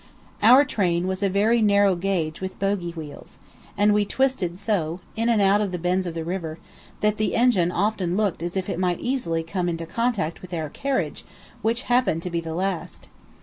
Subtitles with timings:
[0.41, 3.37] Our train was a very narrow gauge with bogie wheels,
[3.77, 6.57] and we twisted so, in and out of the bends of the river,
[7.01, 10.69] that the engine often looked as if it might easily come into contact with our
[10.69, 11.23] carriage
[11.61, 13.09] which happened to be the last.